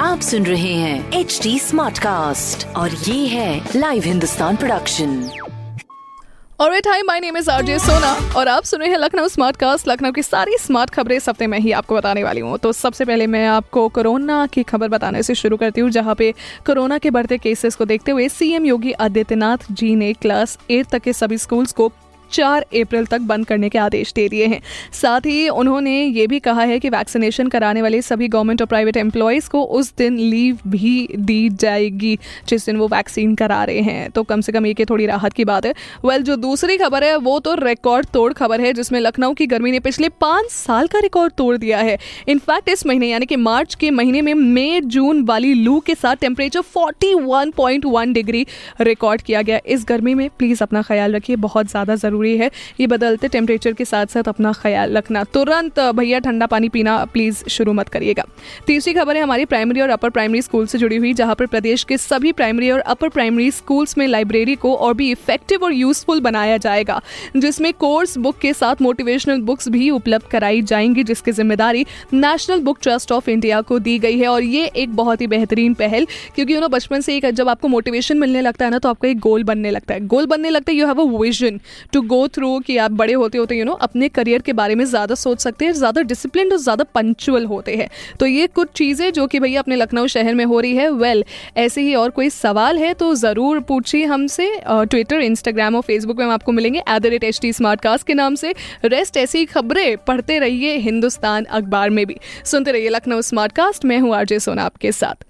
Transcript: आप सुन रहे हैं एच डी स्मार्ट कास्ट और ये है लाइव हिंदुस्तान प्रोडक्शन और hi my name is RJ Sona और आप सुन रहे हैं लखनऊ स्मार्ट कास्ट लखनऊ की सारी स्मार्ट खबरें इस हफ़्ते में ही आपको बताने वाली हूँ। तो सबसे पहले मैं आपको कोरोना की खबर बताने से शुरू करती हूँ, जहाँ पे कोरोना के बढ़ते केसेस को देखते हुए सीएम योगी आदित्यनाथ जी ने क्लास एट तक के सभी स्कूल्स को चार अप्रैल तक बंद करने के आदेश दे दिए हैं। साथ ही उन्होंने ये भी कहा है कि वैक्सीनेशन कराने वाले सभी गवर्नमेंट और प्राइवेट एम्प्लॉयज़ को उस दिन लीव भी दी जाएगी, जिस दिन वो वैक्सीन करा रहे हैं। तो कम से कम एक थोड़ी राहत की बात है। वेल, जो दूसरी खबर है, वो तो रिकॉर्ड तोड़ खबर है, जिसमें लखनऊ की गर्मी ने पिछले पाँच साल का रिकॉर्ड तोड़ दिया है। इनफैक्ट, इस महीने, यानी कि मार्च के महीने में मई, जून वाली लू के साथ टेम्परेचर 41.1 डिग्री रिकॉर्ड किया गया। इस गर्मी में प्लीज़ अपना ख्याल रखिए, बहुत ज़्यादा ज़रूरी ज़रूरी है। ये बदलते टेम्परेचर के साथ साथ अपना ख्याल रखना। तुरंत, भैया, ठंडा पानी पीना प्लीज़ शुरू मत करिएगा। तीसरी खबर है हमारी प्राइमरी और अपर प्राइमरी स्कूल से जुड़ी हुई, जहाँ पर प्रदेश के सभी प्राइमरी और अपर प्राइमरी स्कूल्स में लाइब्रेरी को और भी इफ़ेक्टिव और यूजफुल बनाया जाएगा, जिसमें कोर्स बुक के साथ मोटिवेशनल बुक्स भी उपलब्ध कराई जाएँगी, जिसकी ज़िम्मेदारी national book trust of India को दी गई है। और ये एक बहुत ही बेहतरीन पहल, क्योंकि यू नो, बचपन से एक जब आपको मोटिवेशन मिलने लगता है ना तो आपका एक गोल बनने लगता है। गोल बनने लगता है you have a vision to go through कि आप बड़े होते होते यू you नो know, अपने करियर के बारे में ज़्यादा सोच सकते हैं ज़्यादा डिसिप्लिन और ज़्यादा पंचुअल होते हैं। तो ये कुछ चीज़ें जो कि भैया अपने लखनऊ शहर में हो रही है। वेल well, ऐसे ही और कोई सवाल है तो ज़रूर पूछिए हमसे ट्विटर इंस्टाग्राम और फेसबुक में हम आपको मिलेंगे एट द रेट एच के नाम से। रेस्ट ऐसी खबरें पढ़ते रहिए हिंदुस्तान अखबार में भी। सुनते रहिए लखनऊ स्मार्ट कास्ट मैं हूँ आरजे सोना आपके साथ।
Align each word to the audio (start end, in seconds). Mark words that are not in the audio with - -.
आप 0.00 0.20
सुन 0.20 0.46
रहे 0.46 0.72
हैं 0.74 1.12
एच 1.12 1.40
डी 1.42 1.58
स्मार्ट 1.58 1.98
कास्ट 1.98 2.66
और 2.76 2.90
ये 2.90 3.26
है 3.26 3.68
लाइव 3.76 4.02
हिंदुस्तान 4.02 4.56
प्रोडक्शन 4.56 5.30
और 6.60 6.74
hi 6.88 7.02
my 7.02 7.20
name 7.20 7.36
is 7.36 7.50
RJ 7.50 7.78
Sona 7.78 8.34
और 8.36 8.48
आप 8.48 8.62
सुन 8.62 8.80
रहे 8.80 8.90
हैं 8.90 8.98
लखनऊ 8.98 9.28
स्मार्ट 9.28 9.56
कास्ट 9.56 9.88
लखनऊ 9.88 10.12
की 10.12 10.22
सारी 10.22 10.58
स्मार्ट 10.58 10.90
खबरें 10.90 11.16
इस 11.16 11.28
हफ़्ते 11.28 11.46
में 11.46 11.58
ही 11.58 11.72
आपको 11.72 11.94
बताने 11.94 12.24
वाली 12.24 12.40
हूँ। 12.40 12.58
तो 12.58 12.72
सबसे 12.72 13.04
पहले 13.04 13.26
मैं 13.26 13.46
आपको 13.48 13.88
कोरोना 13.88 14.46
की 14.46 14.62
खबर 14.62 14.88
बताने 14.88 15.22
से 15.22 15.34
शुरू 15.34 15.56
करती 15.56 15.80
हूँ, 15.80 15.90
जहाँ 15.90 16.14
पे 16.14 16.34
कोरोना 16.66 16.98
के 16.98 17.10
बढ़ते 17.10 17.38
केसेस 17.38 17.74
को 17.74 17.84
देखते 17.84 18.12
हुए 18.12 18.28
सीएम 18.28 18.66
योगी 18.66 18.92
आदित्यनाथ 18.92 19.56
जी 19.72 19.96
ने 19.96 20.12
क्लास 20.12 20.58
एट 20.70 20.86
तक 20.86 20.98
के 20.98 21.12
सभी 21.12 21.38
स्कूल्स 21.38 21.72
को 21.72 21.92
चार 22.32 22.66
अप्रैल 22.80 23.06
तक 23.06 23.20
बंद 23.20 23.46
करने 23.46 23.68
के 23.68 23.78
आदेश 23.78 24.12
दे 24.12 24.28
दिए 24.28 24.46
हैं। 24.46 24.60
साथ 24.92 25.20
ही 25.20 25.48
उन्होंने 25.48 26.04
ये 26.04 26.26
भी 26.26 26.38
कहा 26.40 26.62
है 26.62 26.78
कि 26.78 26.88
वैक्सीनेशन 26.88 27.48
कराने 27.48 27.82
वाले 27.82 28.02
सभी 28.02 28.28
गवर्नमेंट 28.28 28.60
और 28.60 28.66
प्राइवेट 28.66 28.96
एम्प्लॉयज़ 28.96 29.48
को 29.48 29.62
उस 29.62 29.92
दिन 29.96 30.18
लीव 30.18 30.58
भी 30.66 31.08
दी 31.18 31.48
जाएगी, 31.48 32.18
जिस 32.48 32.66
दिन 32.66 32.76
वो 32.76 32.88
वैक्सीन 32.88 33.34
करा 33.34 33.64
रहे 33.64 33.80
हैं। 33.80 34.10
तो 34.10 34.22
कम 34.22 34.40
से 34.40 34.52
कम 34.52 34.66
एक 34.66 34.80
थोड़ी 34.90 35.06
राहत 35.06 35.32
की 35.32 35.44
बात 35.44 35.66
है। 35.66 35.74
वेल, 36.04 36.22
जो 36.22 36.36
दूसरी 36.36 36.76
खबर 36.76 37.04
है, 37.04 37.16
वो 37.16 37.38
तो 37.38 37.54
रिकॉर्ड 37.54 38.06
तोड़ 38.06 38.32
खबर 38.32 38.60
है, 38.60 38.72
जिसमें 38.72 39.00
लखनऊ 39.00 39.34
की 39.34 39.46
गर्मी 39.46 39.70
ने 39.70 39.80
पिछले 39.80 40.08
पाँच 40.08 40.50
साल 40.50 40.86
का 40.86 40.98
रिकॉर्ड 40.98 41.32
तोड़ 41.32 41.56
दिया 41.56 41.78
है। 41.78 41.98
इनफैक्ट, 42.28 42.68
इस 42.68 42.86
महीने, 42.86 43.08
यानी 43.08 43.26
कि 43.26 43.36
मार्च 43.36 43.74
के 43.74 43.90
महीने 43.90 44.22
में 44.22 44.34
मई, 44.34 44.80
जून 44.80 45.22
वाली 45.22 45.54
लू 45.54 45.78
के 45.80 45.94
साथ 45.94 46.16
टेम्परेचर 46.16 46.60
41.1 46.60 48.12
डिग्री 48.12 48.46
रिकॉर्ड 48.80 49.22
किया 49.22 49.42
गया। 49.42 49.60
इस 49.66 49.84
गर्मी 49.88 50.14
में 50.14 50.28
प्लीज़ 50.38 50.62
अपना 50.62 50.82
ख्याल 50.82 51.14
रखिए, 51.14 51.36
बहुत 51.36 51.66
ज़्यादा 51.66 51.94
ज़रूरी 51.94 52.19
ज़रूरी 52.20 52.36
है। 52.38 52.50
ये 52.80 52.86
बदलते 52.86 53.28
टेम्परेचर 53.28 53.72
के 53.72 53.84
साथ 53.84 54.06
साथ 54.08 54.28
अपना 54.28 54.52
ख्याल 54.52 54.96
रखना। 54.96 55.22
तुरंत, 55.34 55.80
भैया, 55.96 56.18
ठंडा 56.20 56.46
पानी 56.46 56.68
पीना 56.68 56.96
प्लीज़ 57.06 57.44
शुरू 57.50 57.72
मत 57.72 57.88
करिएगा। 57.88 58.24
तीसरी 58.66 58.92
खबर 58.94 59.16
है 59.16 59.22
हमारी 59.22 59.44
प्राइमरी 59.44 59.80
और 59.80 59.90
अपर 59.90 60.10
प्राइमरी 60.10 60.42
स्कूल 60.42 60.66
से 60.66 60.78
जुड़ी 60.78 60.96
हुई, 60.96 61.12
जहाँ 61.14 61.34
पर 61.34 61.46
प्रदेश 61.46 61.84
के 61.84 61.96
सभी 61.98 62.32
प्राइमरी 62.32 62.70
और 62.70 62.80
अपर 62.86 63.08
प्राइमरी 63.08 63.50
स्कूल्स 63.50 63.96
में 63.98 64.06
लाइब्रेरी 64.08 64.54
को 64.56 64.74
और 64.76 64.94
भी 64.94 65.10
इफ़ेक्टिव 65.10 65.64
और 65.64 65.72
यूजफुल 65.72 66.20
बनाया 66.20 66.56
जाएगा, 66.58 67.00
जिसमें 67.36 67.72
कोर्स 67.74 68.16
बुक 68.18 68.38
के 68.38 68.52
साथ 68.54 68.82
मोटिवेशनल 68.82 69.40
बुक्स 69.42 69.68
भी 69.68 69.90
उपलब्ध 69.92 70.26
कराई 70.30 70.62
जाएँगी, 70.64 71.04
जिसकी 71.04 71.32
ज़िम्मेदारी 71.32 71.84
national 72.14 72.60
book 72.60 72.78
trust 72.82 73.12
of 73.12 73.30
India 73.30 73.60
को 73.62 73.78
दी 73.78 73.98
गई 73.98 74.18
है। 74.18 74.28
और 74.28 74.42
ये 74.44 74.66
एक 74.76 74.96
बहुत 74.96 75.20
ही 75.20 75.26
बेहतरीन 75.26 75.74
पहल, 75.74 76.06
क्योंकि 76.34 76.54
यू 76.54 76.60
नो, 76.60 76.68
बचपन 76.68 77.00
से 77.00 77.16
एक 77.16 77.30
जब 77.32 77.48
आपको 77.48 77.68
मोटिवेशन 77.68 78.18
मिलने 78.18 78.40
लगता 78.40 78.64
है 78.64 78.70
ना 78.70 78.78
तो 78.78 78.88
आपका 78.88 79.08
एक 79.08 79.18
गोल 79.20 79.44
बनने 79.44 79.70
लगता 79.70 79.94
है। 79.94 80.06
गोल 80.06 80.26
बनने 80.26 80.50
लगता 80.50 80.72
है 80.72 80.78
you 80.78 80.86
have 80.86 81.00
a 81.00 81.04
vision 81.12 81.60
to 81.92 82.00
go 82.10 82.26
through 82.28 82.58
कि 82.60 82.76
आप 82.78 82.90
बड़े 82.92 83.12
होते 83.14 83.38
होते 83.38 83.54
यू 83.54 83.60
you 83.60 83.66
नो 83.66 83.72
know, 83.72 83.82
अपने 83.82 84.08
करियर 84.10 84.42
के 84.42 84.52
बारे 84.54 84.74
में 84.74 84.84
ज़्यादा 84.86 85.14
सोच 85.16 85.40
सकते 85.40 85.64
हैं 85.64 85.72
ज़्यादा 85.74 86.02
डिसिप्लिन 86.04 86.52
और 86.52 86.58
ज़्यादा 86.58 86.84
पंचुअल 86.94 87.44
होते 87.46 87.76
हैं। 87.76 87.88
तो 88.20 88.26
ये 88.26 88.46
कुछ 88.48 88.68
चीज़ें 88.74 89.12
जो 89.12 89.26
कि 89.26 89.40
भैया 89.40 89.60
अपने 89.60 89.76
लखनऊ 89.76 90.06
शहर 90.08 90.34
में 90.34 90.44
हो 90.44 90.60
रही 90.60 90.74
है। 90.76 90.88
वेल 90.90 91.20
well, 91.20 91.58
ऐसे 91.58 91.82
ही 91.82 91.94
और 91.94 92.10
कोई 92.10 92.30
सवाल 92.30 92.78
है 92.78 92.92
तो 92.94 93.14
ज़रूर 93.16 93.60
पूछिए 93.62 94.04
हमसे 94.06 94.50
ट्विटर 94.66 95.20
इंस्टाग्राम 95.20 95.76
और 95.76 95.82
फेसबुक 95.82 96.18
में 96.18 96.24
हम 96.24 96.32
आपको 96.32 96.52
मिलेंगे 96.52 96.78
एट 96.80 97.00
द 97.00 97.06
रेट 97.06 97.24
एच 97.24 97.40
के 98.06 98.14
नाम 98.14 98.34
से। 98.34 98.54
रेस्ट 98.86 99.16
ऐसी 99.16 99.44
खबरें 99.46 99.96
पढ़ते 100.06 100.38
रहिए 100.38 100.76
हिंदुस्तान 100.80 101.44
अखबार 101.46 101.90
में 101.90 102.04
भी। 102.06 102.16
सुनते 102.44 102.72
रहिए 102.72 102.88
लखनऊ 102.90 103.20
स्मार्ट 103.22 103.52
कास्ट 103.52 103.84
मैं 103.84 103.98
हूँ 103.98 104.14
आरजे 104.16 104.38
सोना 104.40 104.64
आपके 104.64 104.92
साथ। 104.92 105.29